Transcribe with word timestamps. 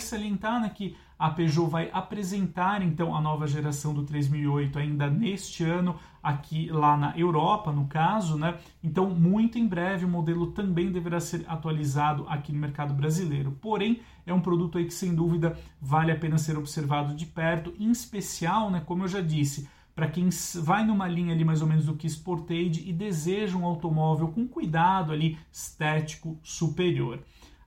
salientar 0.00 0.60
né, 0.60 0.68
que 0.68 0.96
a 1.18 1.30
Peugeot 1.30 1.68
vai 1.68 1.90
apresentar 1.92 2.80
então 2.80 3.14
a 3.14 3.20
nova 3.20 3.46
geração 3.46 3.92
do 3.92 4.04
3008 4.04 4.78
ainda 4.78 5.10
neste 5.10 5.64
ano 5.64 5.96
aqui 6.22 6.68
lá 6.70 6.96
na 6.96 7.18
Europa, 7.18 7.72
no 7.72 7.86
caso, 7.86 8.38
né? 8.38 8.58
Então, 8.84 9.10
muito 9.10 9.58
em 9.58 9.66
breve 9.66 10.04
o 10.04 10.08
modelo 10.08 10.52
também 10.52 10.92
deverá 10.92 11.18
ser 11.18 11.44
atualizado 11.48 12.24
aqui 12.28 12.52
no 12.52 12.60
mercado 12.60 12.94
brasileiro. 12.94 13.50
Porém, 13.60 14.00
é 14.26 14.32
um 14.32 14.40
produto 14.40 14.78
aí 14.78 14.84
que 14.84 14.94
sem 14.94 15.14
dúvida 15.14 15.58
vale 15.80 16.12
a 16.12 16.16
pena 16.16 16.38
ser 16.38 16.56
observado 16.56 17.14
de 17.14 17.26
perto, 17.26 17.74
em 17.80 17.90
especial, 17.90 18.70
né, 18.70 18.82
como 18.84 19.04
eu 19.04 19.08
já 19.08 19.20
disse, 19.20 19.68
para 19.98 20.08
quem 20.08 20.28
vai 20.62 20.84
numa 20.84 21.08
linha 21.08 21.34
ali 21.34 21.44
mais 21.44 21.60
ou 21.60 21.66
menos 21.66 21.86
do 21.86 21.96
que 21.96 22.08
Sportage 22.08 22.88
e 22.88 22.92
deseja 22.92 23.58
um 23.58 23.64
automóvel 23.64 24.28
com 24.28 24.46
cuidado 24.46 25.10
ali 25.10 25.36
estético 25.50 26.38
superior. 26.40 27.18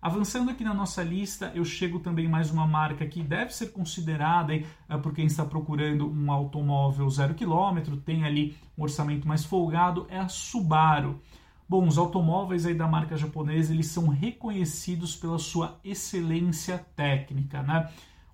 Avançando 0.02 0.50
aqui 0.50 0.64
na 0.64 0.74
nossa 0.74 1.04
lista, 1.04 1.52
eu 1.54 1.66
chego 1.66 2.00
também 2.00 2.30
mais 2.30 2.50
uma 2.50 2.66
marca 2.66 3.06
que 3.06 3.22
deve 3.22 3.54
ser 3.54 3.74
considerada 3.74 4.54
aí, 4.54 4.66
uh, 4.90 4.98
por 4.98 5.14
quem 5.14 5.26
está 5.26 5.44
procurando 5.44 6.10
um 6.10 6.32
automóvel 6.32 7.10
zero 7.10 7.34
quilômetro, 7.34 7.98
tem 7.98 8.24
ali 8.24 8.56
um 8.78 8.84
orçamento 8.84 9.28
mais 9.28 9.44
folgado, 9.44 10.08
é 10.10 10.18
a 10.18 10.30
Subaru. 10.30 11.20
Bom, 11.68 11.86
os 11.86 11.98
automóveis 11.98 12.66
aí 12.66 12.74
da 12.74 12.88
marca 12.88 13.18
japonesa, 13.18 13.74
eles 13.74 13.88
são 13.88 14.08
reconhecidos 14.08 15.18
pela 15.18 15.38
sua 15.38 15.82
excelência 15.84 16.78
técnica, 16.96 17.62
né? 17.62 17.90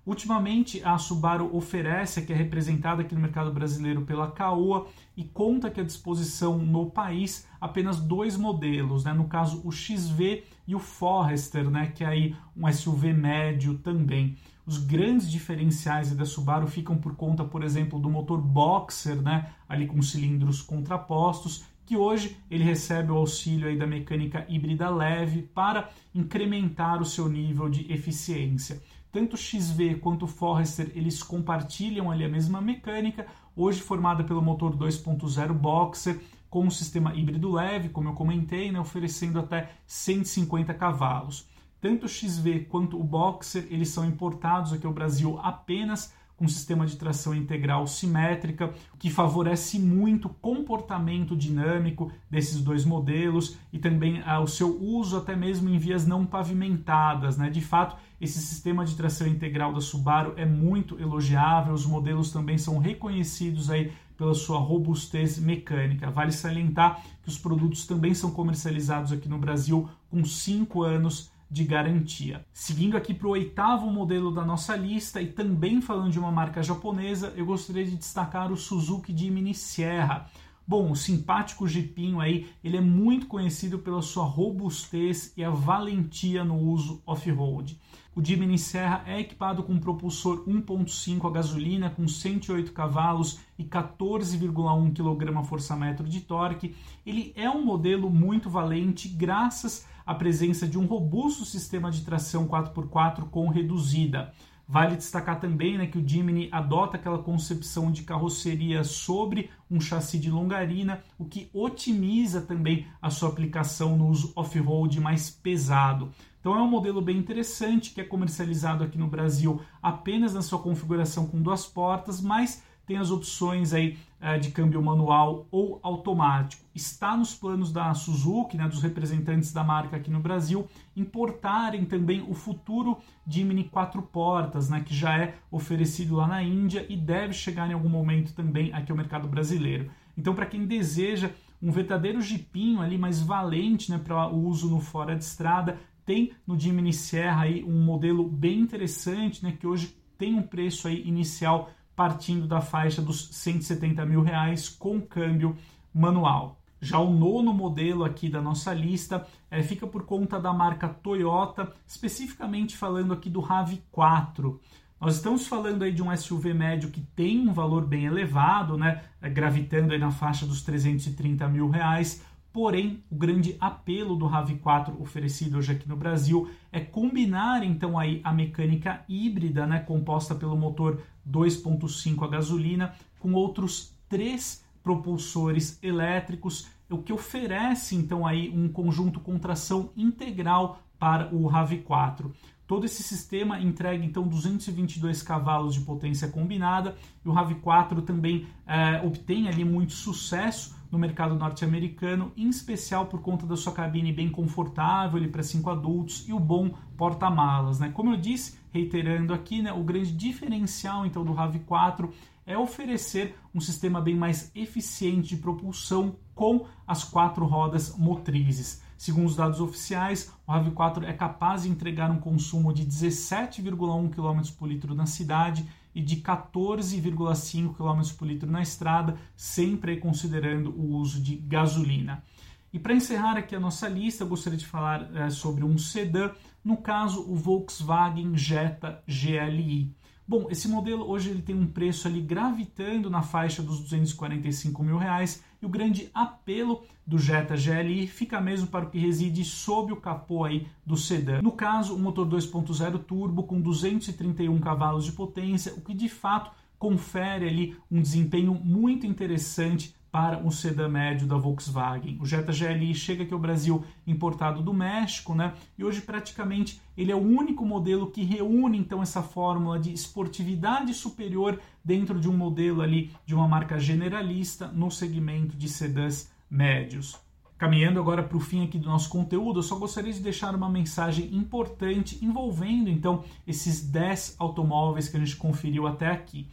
Ultimamente, 0.08 0.82
a 0.82 0.96
Subaru 0.96 1.54
oferece, 1.54 2.22
que 2.22 2.32
é 2.32 2.34
representada 2.34 3.02
aqui 3.02 3.14
no 3.14 3.20
mercado 3.20 3.52
brasileiro 3.52 4.06
pela 4.06 4.30
Caoa, 4.30 4.86
e 5.14 5.22
conta 5.22 5.70
que 5.70 5.82
a 5.82 5.84
disposição 5.84 6.56
no 6.56 6.86
país 6.86 7.46
apenas 7.60 8.00
dois 8.00 8.34
modelos, 8.34 9.04
né? 9.04 9.12
no 9.12 9.28
caso 9.28 9.60
o 9.66 9.70
XV 9.70 10.44
e 10.66 10.74
o 10.74 10.78
Forester, 10.78 11.68
né? 11.68 11.92
que 11.94 12.04
é 12.04 12.06
aí 12.06 12.34
um 12.56 12.72
SUV 12.72 13.12
médio 13.12 13.74
também. 13.80 14.38
Os 14.64 14.78
grandes 14.78 15.30
diferenciais 15.30 16.10
da 16.16 16.24
Subaru 16.24 16.66
ficam 16.66 16.96
por 16.96 17.14
conta, 17.14 17.44
por 17.44 17.62
exemplo, 17.62 17.98
do 17.98 18.08
motor 18.08 18.40
Boxer, 18.40 19.20
né? 19.20 19.50
ali 19.68 19.86
com 19.86 20.00
cilindros 20.00 20.62
contrapostos, 20.62 21.66
que 21.84 21.98
hoje 21.98 22.38
ele 22.50 22.64
recebe 22.64 23.12
o 23.12 23.16
auxílio 23.16 23.68
aí 23.68 23.76
da 23.76 23.86
mecânica 23.86 24.46
híbrida 24.48 24.88
leve 24.88 25.42
para 25.42 25.90
incrementar 26.14 27.02
o 27.02 27.04
seu 27.04 27.28
nível 27.28 27.68
de 27.68 27.92
eficiência. 27.92 28.82
Tanto 29.10 29.36
XV 29.36 29.96
quanto 29.96 30.24
o 30.24 30.28
Forester, 30.28 30.92
eles 30.94 31.22
compartilham 31.22 32.10
ali 32.10 32.24
a 32.24 32.28
mesma 32.28 32.60
mecânica, 32.60 33.26
hoje 33.56 33.80
formada 33.80 34.22
pelo 34.22 34.42
motor 34.42 34.76
2.0 34.76 35.52
Boxer, 35.54 36.20
com 36.50 36.64
um 36.64 36.70
sistema 36.70 37.14
híbrido 37.14 37.50
leve, 37.50 37.88
como 37.88 38.08
eu 38.08 38.14
comentei, 38.14 38.70
né, 38.70 38.80
oferecendo 38.80 39.38
até 39.38 39.70
150 39.86 40.72
cavalos. 40.74 41.46
Tanto 41.80 42.06
o 42.06 42.08
XV 42.08 42.66
quanto 42.68 42.98
o 42.98 43.04
Boxer, 43.04 43.66
eles 43.70 43.88
são 43.90 44.04
importados 44.04 44.72
aqui 44.72 44.86
ao 44.86 44.92
Brasil 44.92 45.38
apenas 45.42 46.12
com 46.38 46.46
sistema 46.46 46.86
de 46.86 46.96
tração 46.96 47.34
integral 47.34 47.84
simétrica, 47.88 48.72
que 48.96 49.10
favorece 49.10 49.76
muito 49.76 50.26
o 50.26 50.34
comportamento 50.34 51.36
dinâmico 51.36 52.12
desses 52.30 52.62
dois 52.62 52.84
modelos 52.84 53.58
e 53.72 53.78
também 53.78 54.22
ah, 54.24 54.38
o 54.38 54.46
seu 54.46 54.80
uso 54.80 55.16
até 55.16 55.34
mesmo 55.34 55.68
em 55.68 55.78
vias 55.78 56.06
não 56.06 56.24
pavimentadas. 56.24 57.36
Né? 57.36 57.50
De 57.50 57.60
fato, 57.60 57.96
esse 58.20 58.40
sistema 58.40 58.84
de 58.84 58.96
tração 58.96 59.26
integral 59.26 59.72
da 59.72 59.80
Subaru 59.80 60.34
é 60.36 60.44
muito 60.44 60.98
elogiável, 61.00 61.72
os 61.72 61.86
modelos 61.86 62.32
também 62.32 62.58
são 62.58 62.78
reconhecidos 62.78 63.70
aí 63.70 63.92
pela 64.16 64.34
sua 64.34 64.58
robustez 64.58 65.38
mecânica. 65.38 66.10
Vale 66.10 66.32
salientar 66.32 67.00
que 67.22 67.28
os 67.28 67.38
produtos 67.38 67.86
também 67.86 68.14
são 68.14 68.32
comercializados 68.32 69.12
aqui 69.12 69.28
no 69.28 69.38
Brasil 69.38 69.88
com 70.10 70.24
5 70.24 70.82
anos 70.82 71.30
de 71.50 71.64
garantia. 71.64 72.44
Seguindo 72.52 72.96
aqui 72.96 73.14
para 73.14 73.28
o 73.28 73.30
oitavo 73.30 73.90
modelo 73.90 74.30
da 74.32 74.44
nossa 74.44 74.76
lista 74.76 75.22
e 75.22 75.28
também 75.28 75.80
falando 75.80 76.10
de 76.10 76.18
uma 76.18 76.32
marca 76.32 76.62
japonesa, 76.62 77.32
eu 77.36 77.46
gostaria 77.46 77.84
de 77.84 77.96
destacar 77.96 78.52
o 78.52 78.56
Suzuki 78.56 79.16
Jimny 79.16 79.54
Sierra. 79.54 80.28
Bom, 80.66 80.90
o 80.90 80.96
simpático 80.96 81.66
jipinho 81.66 82.20
aí, 82.20 82.46
ele 82.62 82.76
é 82.76 82.80
muito 82.80 83.26
conhecido 83.26 83.78
pela 83.78 84.02
sua 84.02 84.24
robustez 84.24 85.32
e 85.34 85.42
a 85.42 85.48
valentia 85.48 86.44
no 86.44 86.58
uso 86.58 87.00
off-road. 87.06 87.80
O 88.18 88.24
Jimny 88.24 88.58
Serra 88.58 89.04
é 89.06 89.20
equipado 89.20 89.62
com 89.62 89.74
um 89.74 89.78
propulsor 89.78 90.44
1.5 90.44 91.24
a 91.24 91.30
gasolina 91.30 91.88
com 91.88 92.08
108 92.08 92.72
cavalos 92.72 93.38
e 93.56 93.62
14,1 93.62 94.92
kgfm 94.92 96.02
de 96.02 96.22
torque. 96.22 96.74
Ele 97.06 97.32
é 97.36 97.48
um 97.48 97.64
modelo 97.64 98.10
muito 98.10 98.50
valente 98.50 99.06
graças 99.06 99.86
à 100.04 100.16
presença 100.16 100.66
de 100.66 100.76
um 100.76 100.84
robusto 100.84 101.44
sistema 101.44 101.92
de 101.92 102.00
tração 102.00 102.48
4x4 102.48 103.30
com 103.30 103.48
reduzida. 103.50 104.34
Vale 104.66 104.96
destacar 104.96 105.40
também 105.40 105.78
né, 105.78 105.86
que 105.86 105.96
o 105.96 106.06
Jimny 106.06 106.48
adota 106.52 106.98
aquela 106.98 107.20
concepção 107.20 107.90
de 107.90 108.02
carroceria 108.02 108.84
sobre 108.84 109.48
um 109.70 109.80
chassi 109.80 110.18
de 110.18 110.30
longarina, 110.30 111.02
o 111.18 111.24
que 111.24 111.48
otimiza 111.54 112.42
também 112.42 112.86
a 113.00 113.08
sua 113.08 113.30
aplicação 113.30 113.96
no 113.96 114.08
uso 114.08 114.30
off-road 114.36 115.00
mais 115.00 115.30
pesado. 115.30 116.10
Então 116.48 116.58
é 116.58 116.62
um 116.62 116.70
modelo 116.70 117.02
bem 117.02 117.18
interessante 117.18 117.90
que 117.90 118.00
é 118.00 118.04
comercializado 118.04 118.82
aqui 118.82 118.96
no 118.96 119.06
Brasil 119.06 119.60
apenas 119.82 120.32
na 120.32 120.40
sua 120.40 120.58
configuração 120.58 121.26
com 121.26 121.42
duas 121.42 121.66
portas, 121.66 122.22
mas 122.22 122.64
tem 122.86 122.96
as 122.96 123.10
opções 123.10 123.74
aí 123.74 123.98
uh, 124.18 124.40
de 124.40 124.50
câmbio 124.50 124.80
manual 124.80 125.46
ou 125.50 125.78
automático. 125.82 126.64
Está 126.74 127.14
nos 127.14 127.34
planos 127.34 127.70
da 127.70 127.92
Suzuki, 127.92 128.56
né, 128.56 128.66
dos 128.66 128.82
representantes 128.82 129.52
da 129.52 129.62
marca 129.62 129.98
aqui 129.98 130.10
no 130.10 130.20
Brasil, 130.20 130.66
importarem 130.96 131.84
também 131.84 132.24
o 132.26 132.32
futuro 132.32 132.96
Jimny 133.26 133.64
quatro 133.64 134.00
portas, 134.00 134.70
né, 134.70 134.80
que 134.80 134.94
já 134.94 135.18
é 135.18 135.34
oferecido 135.50 136.16
lá 136.16 136.26
na 136.26 136.42
Índia 136.42 136.86
e 136.88 136.96
deve 136.96 137.34
chegar 137.34 137.68
em 137.68 137.74
algum 137.74 137.90
momento 137.90 138.32
também 138.32 138.72
aqui 138.72 138.90
ao 138.90 138.96
mercado 138.96 139.28
brasileiro. 139.28 139.90
Então, 140.16 140.34
para 140.34 140.46
quem 140.46 140.64
deseja 140.64 141.30
um 141.60 141.70
verdadeiro 141.70 142.22
jipinho 142.22 142.80
ali 142.80 142.96
mais 142.96 143.20
valente 143.20 143.90
né, 143.90 143.98
para 143.98 144.28
o 144.28 144.46
uso 144.46 144.70
no 144.70 144.80
fora 144.80 145.14
de 145.14 145.24
estrada, 145.24 145.78
tem 146.08 146.32
no 146.46 146.58
Jimny 146.58 146.90
Sierra 146.90 147.42
aí 147.42 147.62
um 147.62 147.84
modelo 147.84 148.26
bem 148.26 148.60
interessante, 148.60 149.44
né, 149.44 149.52
que 149.60 149.66
hoje 149.66 149.94
tem 150.16 150.34
um 150.34 150.40
preço 150.40 150.88
aí 150.88 151.06
inicial 151.06 151.70
partindo 151.94 152.46
da 152.46 152.62
faixa 152.62 153.02
dos 153.02 153.28
170 153.32 154.06
mil 154.06 154.22
reais 154.22 154.70
com 154.70 155.02
câmbio 155.02 155.54
manual. 155.92 156.62
Já 156.80 156.98
o 156.98 157.12
nono 157.12 157.52
modelo 157.52 158.04
aqui 158.04 158.30
da 158.30 158.40
nossa 158.40 158.72
lista 158.72 159.26
é, 159.50 159.62
fica 159.62 159.86
por 159.86 160.06
conta 160.06 160.40
da 160.40 160.50
marca 160.50 160.88
Toyota, 160.88 161.70
especificamente 161.86 162.74
falando 162.74 163.12
aqui 163.12 163.28
do 163.28 163.42
RAV4. 163.42 164.58
Nós 164.98 165.16
estamos 165.16 165.46
falando 165.46 165.82
aí 165.82 165.92
de 165.92 166.02
um 166.02 166.16
SUV 166.16 166.54
médio 166.54 166.90
que 166.90 167.02
tem 167.02 167.46
um 167.46 167.52
valor 167.52 167.84
bem 167.84 168.06
elevado, 168.06 168.78
né, 168.78 169.02
gravitando 169.20 169.92
aí 169.92 169.98
na 169.98 170.10
faixa 170.10 170.46
dos 170.46 170.62
330 170.62 171.46
mil 171.48 171.68
reais, 171.68 172.24
Porém, 172.58 173.04
o 173.08 173.14
grande 173.14 173.56
apelo 173.60 174.16
do 174.16 174.28
RAV4 174.28 175.00
oferecido 175.00 175.58
hoje 175.58 175.70
aqui 175.70 175.88
no 175.88 175.96
Brasil 175.96 176.50
é 176.72 176.80
combinar 176.80 177.62
então 177.62 177.96
aí 177.96 178.20
a 178.24 178.34
mecânica 178.34 179.04
híbrida, 179.08 179.64
né, 179.64 179.78
composta 179.78 180.34
pelo 180.34 180.56
motor 180.56 181.00
2.5 181.24 182.24
a 182.24 182.28
gasolina, 182.28 182.92
com 183.20 183.32
outros 183.32 183.94
três 184.08 184.64
propulsores 184.82 185.78
elétricos, 185.80 186.68
o 186.90 186.98
que 186.98 187.12
oferece 187.12 187.94
então 187.94 188.26
aí 188.26 188.50
um 188.50 188.68
conjunto 188.68 189.20
com 189.20 189.38
tração 189.38 189.92
integral 189.96 190.82
para 190.98 191.32
o 191.32 191.48
RAV4. 191.48 192.28
Todo 192.68 192.84
esse 192.84 193.02
sistema 193.02 193.58
entrega 193.58 194.04
então 194.04 194.28
222 194.28 195.22
cavalos 195.22 195.72
de 195.72 195.80
potência 195.80 196.28
combinada 196.28 196.94
e 197.24 197.28
o 197.28 197.32
RAV4 197.32 198.04
também 198.04 198.46
é, 198.66 199.00
obtém 199.02 199.48
ali 199.48 199.64
muito 199.64 199.94
sucesso 199.94 200.76
no 200.92 200.98
mercado 200.98 201.34
norte-americano, 201.34 202.30
em 202.36 202.46
especial 202.46 203.06
por 203.06 203.22
conta 203.22 203.46
da 203.46 203.56
sua 203.56 203.72
cabine 203.72 204.12
bem 204.12 204.28
confortável 204.28 205.26
para 205.30 205.42
cinco 205.42 205.70
adultos 205.70 206.28
e 206.28 206.32
o 206.34 206.38
bom 206.38 206.74
porta-malas. 206.94 207.80
Né? 207.80 207.90
Como 207.90 208.12
eu 208.12 208.18
disse, 208.18 208.58
reiterando 208.70 209.32
aqui, 209.32 209.62
né, 209.62 209.72
o 209.72 209.82
grande 209.82 210.12
diferencial 210.12 211.06
então 211.06 211.24
do 211.24 211.32
RAV4 211.32 212.10
é 212.44 212.56
oferecer 212.56 213.34
um 213.54 213.62
sistema 213.62 213.98
bem 213.98 214.14
mais 214.14 214.52
eficiente 214.54 215.28
de 215.28 215.36
propulsão 215.38 216.16
com 216.34 216.66
as 216.86 217.02
quatro 217.02 217.46
rodas 217.46 217.96
motrizes. 217.96 218.82
Segundo 218.98 219.26
os 219.26 219.36
dados 219.36 219.60
oficiais, 219.60 220.28
o 220.44 220.52
RAV4 220.52 221.04
é 221.04 221.12
capaz 221.12 221.62
de 221.62 221.68
entregar 221.68 222.10
um 222.10 222.18
consumo 222.18 222.74
de 222.74 222.84
17,1 222.84 224.10
km 224.10 224.50
por 224.58 224.68
litro 224.68 224.92
na 224.92 225.06
cidade 225.06 225.64
e 225.94 226.02
de 226.02 226.16
14,5 226.16 227.76
km 227.76 228.16
por 228.18 228.26
litro 228.26 228.50
na 228.50 228.60
estrada, 228.60 229.16
sempre 229.36 229.98
considerando 229.98 230.70
o 230.70 230.96
uso 230.96 231.22
de 231.22 231.36
gasolina. 231.36 232.24
E 232.72 232.78
para 232.78 232.92
encerrar 232.92 233.36
aqui 233.36 233.54
a 233.54 233.60
nossa 233.60 233.88
lista, 233.88 234.24
eu 234.24 234.28
gostaria 234.28 234.58
de 234.58 234.66
falar 234.66 235.08
é, 235.14 235.30
sobre 235.30 235.64
um 235.64 235.78
sedã, 235.78 236.32
no 236.64 236.76
caso 236.76 237.22
o 237.30 237.36
Volkswagen 237.36 238.36
Jetta 238.36 239.00
GLI. 239.06 239.96
Bom, 240.28 240.48
esse 240.50 240.68
modelo 240.68 241.08
hoje 241.10 241.30
ele 241.30 241.40
tem 241.40 241.54
um 241.54 241.66
preço 241.66 242.06
ali 242.06 242.20
gravitando 242.20 243.08
na 243.08 243.22
faixa 243.22 243.62
dos 243.62 243.80
245 243.80 244.82
mil 244.82 244.98
reais 244.98 245.42
e 245.62 245.64
o 245.64 245.70
grande 245.70 246.10
apelo 246.12 246.82
do 247.06 247.18
Jetta 247.18 247.56
GLI 247.56 248.06
fica 248.06 248.38
mesmo 248.38 248.66
para 248.66 248.84
o 248.84 248.90
que 248.90 248.98
reside 248.98 249.42
sob 249.42 249.90
o 249.90 249.96
capô 249.96 250.44
aí 250.44 250.66
do 250.84 250.98
sedã. 250.98 251.40
No 251.40 251.52
caso, 251.52 251.96
um 251.96 251.98
motor 251.98 252.28
2.0 252.28 252.98
turbo 253.04 253.44
com 253.44 253.58
231 253.58 254.58
cavalos 254.58 255.06
de 255.06 255.12
potência, 255.12 255.72
o 255.72 255.80
que 255.80 255.94
de 255.94 256.10
fato 256.10 256.50
confere 256.78 257.48
ali 257.48 257.76
um 257.90 258.02
desempenho 258.02 258.52
muito 258.52 259.06
interessante 259.06 259.96
para 260.10 260.38
um 260.38 260.50
sedã 260.50 260.88
médio 260.88 261.26
da 261.26 261.36
Volkswagen. 261.36 262.18
O 262.20 262.26
Jetta 262.26 262.52
GLI 262.52 262.94
chega 262.94 263.24
aqui 263.24 263.32
ao 263.32 263.38
Brasil 263.38 263.84
importado 264.06 264.62
do 264.62 264.72
México, 264.72 265.34
né? 265.34 265.52
E 265.76 265.84
hoje 265.84 266.00
praticamente 266.00 266.80
ele 266.96 267.12
é 267.12 267.16
o 267.16 267.22
único 267.22 267.64
modelo 267.64 268.10
que 268.10 268.24
reúne 268.24 268.78
então 268.78 269.02
essa 269.02 269.22
fórmula 269.22 269.78
de 269.78 269.92
esportividade 269.92 270.94
superior 270.94 271.60
dentro 271.84 272.18
de 272.18 272.28
um 272.28 272.36
modelo 272.36 272.80
ali 272.80 273.10
de 273.26 273.34
uma 273.34 273.46
marca 273.46 273.78
generalista 273.78 274.68
no 274.68 274.90
segmento 274.90 275.56
de 275.56 275.68
sedãs 275.68 276.30
médios. 276.50 277.16
Caminhando 277.58 277.98
agora 277.98 278.22
para 278.22 278.36
o 278.36 278.40
fim 278.40 278.64
aqui 278.64 278.78
do 278.78 278.88
nosso 278.88 279.08
conteúdo, 279.08 279.58
eu 279.58 279.64
só 279.64 279.74
gostaria 279.74 280.12
de 280.12 280.20
deixar 280.20 280.54
uma 280.54 280.70
mensagem 280.70 281.34
importante 281.34 282.16
envolvendo 282.24 282.88
então 282.88 283.24
esses 283.44 283.84
10 283.84 284.36
automóveis 284.38 285.08
que 285.08 285.16
a 285.16 285.20
gente 285.20 285.34
conferiu 285.34 285.84
até 285.84 286.06
aqui. 286.06 286.46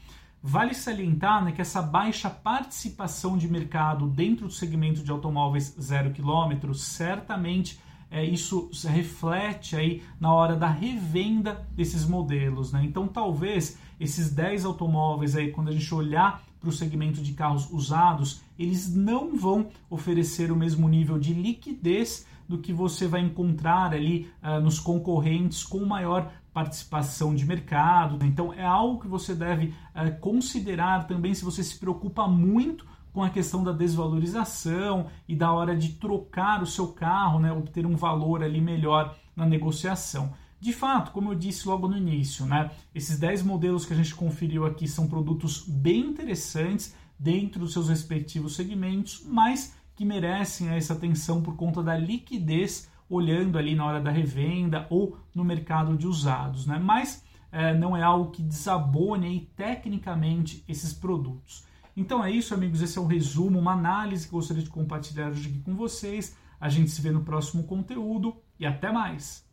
Vale 0.48 0.76
salientar 0.76 1.44
né, 1.44 1.52
que 1.52 1.60
essa 1.60 1.82
baixa 1.82 2.30
participação 2.30 3.36
de 3.36 3.48
mercado 3.48 4.06
dentro 4.06 4.46
do 4.46 4.54
segmento 4.54 5.04
de 5.04 5.10
automóveis 5.10 5.76
zero 5.82 6.12
quilômetro 6.12 6.72
certamente 6.76 7.80
é, 8.12 8.24
isso 8.24 8.70
reflete 8.88 9.76
aí 9.76 10.04
na 10.20 10.32
hora 10.32 10.56
da 10.56 10.70
revenda 10.70 11.68
desses 11.72 12.06
modelos. 12.08 12.72
Né? 12.72 12.84
Então, 12.86 13.08
talvez 13.08 13.80
esses 14.00 14.30
10 14.30 14.66
automóveis 14.66 15.36
aí, 15.36 15.52
quando 15.52 15.70
a 15.70 15.72
gente 15.72 15.92
olhar 15.92 16.44
para 16.60 16.70
o 16.70 16.72
segmento 16.72 17.24
de 17.24 17.34
carros 17.34 17.68
usados, 17.72 18.44
eles 18.58 18.94
não 18.94 19.36
vão 19.36 19.70
oferecer 19.90 20.52
o 20.52 20.56
mesmo 20.56 20.88
nível 20.88 21.18
de 21.18 21.34
liquidez 21.34 22.24
do 22.48 22.60
que 22.60 22.72
você 22.72 23.08
vai 23.08 23.22
encontrar 23.22 23.92
ali 23.92 24.30
uh, 24.44 24.62
nos 24.62 24.80
concorrentes 24.80 25.64
com 25.64 25.84
maior 25.84 26.32
participação 26.56 27.36
de 27.36 27.46
mercado. 27.46 28.26
Então 28.26 28.54
é 28.54 28.66
algo 28.66 29.02
que 29.02 29.10
você 29.10 29.36
deve 29.36 29.76
é, 29.94 30.10
considerar 30.10 31.06
também 31.06 31.34
se 31.34 31.44
você 31.44 31.62
se 31.62 31.78
preocupa 31.78 32.30
muito 32.30 32.88
com 33.12 33.22
a 33.22 33.30
questão 33.30 33.62
da 33.62 33.74
desvalorização 33.74 35.08
e 35.28 35.36
da 35.36 35.52
hora 35.52 35.76
de 35.76 35.90
trocar 35.94 36.64
o 36.64 36.66
seu 36.66 36.94
carro, 36.94 37.40
né, 37.40 37.52
obter 37.52 37.86
um 37.86 37.98
valor 37.98 38.42
ali 38.42 38.62
melhor 38.62 39.18
na 39.36 39.46
negociação. 39.46 40.34
De 40.62 40.72
fato, 40.72 41.12
como 41.12 41.32
eu 41.32 41.36
disse 41.36 41.68
logo 41.68 41.90
no 41.90 41.98
início, 41.98 42.46
né, 42.46 42.72
esses 42.94 43.20
10 43.20 43.44
modelos 43.44 43.86
que 43.86 43.94
a 43.94 43.98
gente 43.98 44.16
conferiu 44.16 44.66
aqui 44.66 44.88
são 44.88 45.08
produtos 45.08 45.66
bem 45.68 46.06
interessantes 46.06 46.96
dentro 47.20 47.60
dos 47.60 47.74
seus 47.74 47.90
respectivos 47.90 48.56
segmentos, 48.56 49.24
mas 49.26 49.76
que 49.94 50.06
merecem 50.06 50.70
essa 50.70 50.94
atenção 50.94 51.42
por 51.42 51.56
conta 51.58 51.84
da 51.84 51.98
liquidez 51.98 52.90
olhando 53.10 53.58
ali 53.58 53.76
na 53.76 53.86
hora 53.86 54.02
da 54.02 54.12
revenda 54.12 54.88
ou 54.90 55.18
no 55.34 55.44
mercado 55.44 55.96
de 55.96 56.08
usados, 56.08 56.66
né? 56.66 56.80
Mas 56.80 57.24
é, 57.52 57.74
não 57.74 57.96
é 57.96 58.02
algo 58.02 58.32
que 58.32 58.42
desabone 58.42 59.28
aí, 59.28 59.50
tecnicamente 59.56 60.64
esses 60.68 60.94
produtos. 60.94 61.66
Então 61.96 62.24
é 62.24 62.30
isso, 62.30 62.54
amigos. 62.54 62.82
Esse 62.82 62.98
é 62.98 63.02
um 63.02 63.08
resumo, 63.08 63.60
uma 63.60 63.74
análise 63.74 64.28
que 64.28 64.34
eu 64.34 64.40
gostaria 64.40 64.64
de 64.64 64.70
compartilhar 64.70 65.30
hoje 65.30 65.50
aqui 65.50 65.60
com 65.60 65.76
vocês. 65.76 66.36
A 66.60 66.68
gente 66.68 66.92
se 66.92 67.02
vê 67.02 67.12
no 67.12 67.24
próximo 67.24 67.64
conteúdo 67.64 68.36
e 68.60 68.66
até 68.66 68.92
mais! 68.92 69.45